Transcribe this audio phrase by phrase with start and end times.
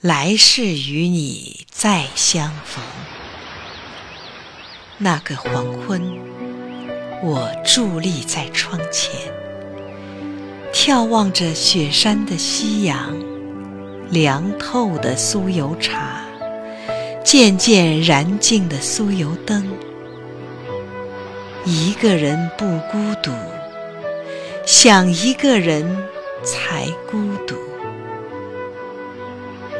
[0.00, 2.84] 来世与你再相逢。
[4.96, 6.00] 那个黄昏，
[7.20, 9.10] 我伫立在窗前，
[10.72, 13.12] 眺望着雪山的夕阳，
[14.08, 16.20] 凉透的酥油茶，
[17.24, 19.68] 渐渐燃尽的酥油灯。
[21.64, 23.32] 一个人不孤独，
[24.64, 25.84] 想一个人
[26.44, 27.27] 才孤。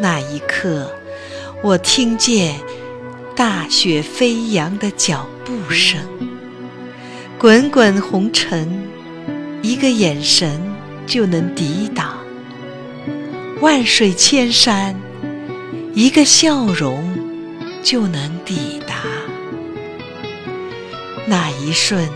[0.00, 0.90] 那一刻，
[1.62, 2.60] 我听见
[3.34, 6.00] 大雪飞扬的脚步声，
[7.38, 8.88] 滚滚红尘，
[9.60, 10.60] 一个眼神
[11.06, 12.06] 就能抵挡；
[13.60, 14.94] 万水千山，
[15.94, 17.12] 一个笑容
[17.82, 18.94] 就能抵达。
[21.26, 22.08] 那一瞬，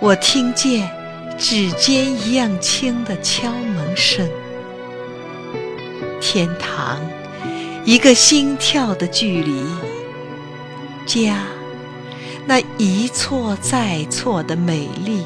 [0.00, 0.88] 我听见
[1.36, 4.28] 指尖一样轻的敲门声。
[6.26, 6.98] 天堂，
[7.84, 9.62] 一个心跳的距离；
[11.04, 11.36] 家，
[12.46, 15.22] 那一错再错的美丽。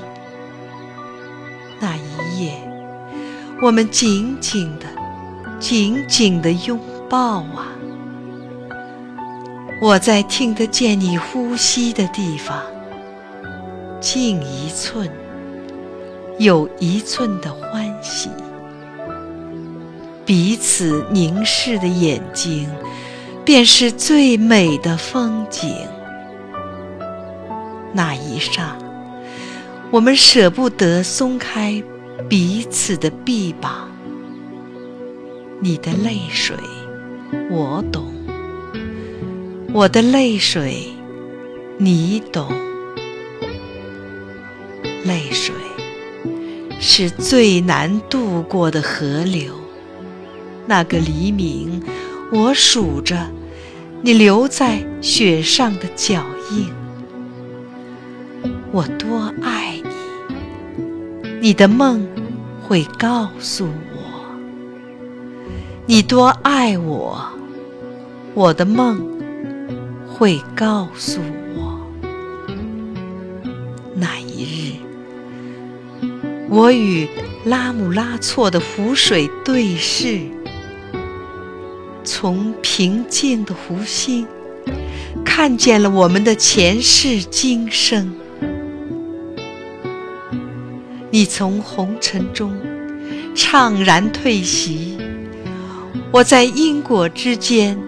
[1.78, 2.52] 那一夜，
[3.62, 4.86] 我们紧紧的、
[5.60, 6.76] 紧紧的拥
[7.08, 7.68] 抱啊！
[9.80, 12.60] 我在听得见你呼吸的地方，
[14.00, 15.08] 近一寸，
[16.38, 18.28] 有一寸的欢喜。
[20.28, 22.68] 彼此凝视的眼睛，
[23.46, 25.74] 便是最美的风景。
[27.94, 28.76] 那一刹，
[29.90, 31.82] 我们舍不得松开
[32.28, 33.88] 彼此的臂膀。
[35.62, 36.54] 你的泪水，
[37.50, 38.02] 我懂；
[39.72, 40.92] 我的泪水，
[41.78, 42.52] 你懂。
[45.06, 45.54] 泪水
[46.78, 49.57] 是最难渡过的河流。
[50.68, 51.82] 那个黎明，
[52.30, 53.30] 我数着
[54.02, 56.22] 你留在雪上的脚
[56.52, 56.68] 印。
[58.70, 59.90] 我多爱你，
[61.40, 62.06] 你的梦
[62.62, 63.70] 会告诉我；
[65.86, 67.18] 你多爱我，
[68.34, 69.00] 我的梦
[70.06, 71.18] 会告诉
[71.56, 71.80] 我。
[73.94, 74.74] 那一日，
[76.50, 77.08] 我与
[77.46, 80.20] 拉姆拉措的湖水对视。
[82.10, 84.26] 从平静的湖心，
[85.22, 88.10] 看见了我们的前世今生。
[91.10, 92.50] 你从红尘中
[93.34, 94.96] 怅然退席，
[96.10, 97.78] 我在因果之间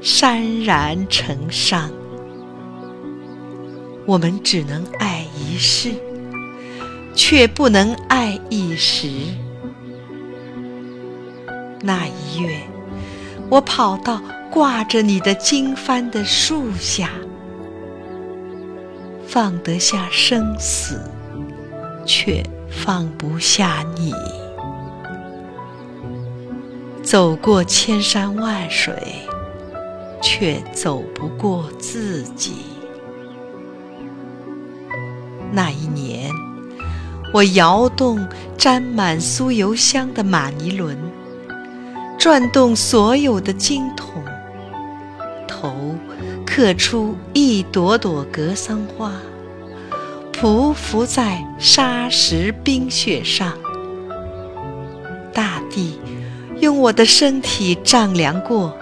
[0.00, 1.90] 潸然成伤。
[4.06, 5.90] 我们只能爱一世，
[7.12, 9.08] 却不能爱一时。
[11.82, 12.56] 那一月。
[13.50, 14.20] 我跑到
[14.50, 17.10] 挂着你的经幡的树下，
[19.26, 21.00] 放得下生死，
[22.04, 24.12] 却放不下你。
[27.02, 28.94] 走过千山万水，
[30.20, 32.56] 却走不过自己。
[35.50, 36.30] 那一年，
[37.32, 40.94] 我摇动沾满酥油香的马尼轮。
[42.30, 44.22] 转动所有的经筒，
[45.48, 45.96] 头
[46.44, 49.14] 刻出一朵朵格桑花，
[50.30, 53.54] 匍匐在沙石冰雪上。
[55.32, 55.98] 大地
[56.60, 58.76] 用我的身体丈量过，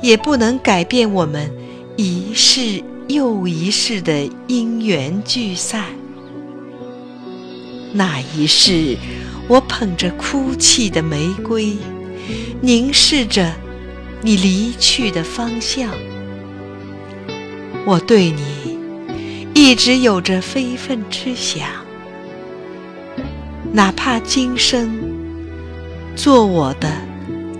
[0.00, 1.50] 也不能改变我们
[1.96, 5.82] 一世又一世的因缘聚散。
[7.92, 8.96] 那一世，
[9.48, 11.76] 我捧着哭泣的玫瑰。
[12.60, 13.52] 凝视着
[14.22, 15.90] 你离去的方向，
[17.86, 18.78] 我对你
[19.54, 21.66] 一直有着非分之想，
[23.72, 25.00] 哪怕今生
[26.14, 26.92] 做我的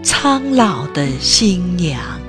[0.03, 2.20] 苍老的新娘。